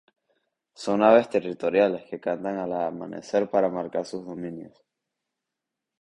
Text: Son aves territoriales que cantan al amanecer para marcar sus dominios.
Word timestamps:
Son 0.73 1.03
aves 1.03 1.29
territoriales 1.29 2.05
que 2.09 2.19
cantan 2.19 2.57
al 2.57 2.73
amanecer 2.73 3.47
para 3.51 3.69
marcar 3.69 4.03
sus 4.03 4.25
dominios. 4.25 4.83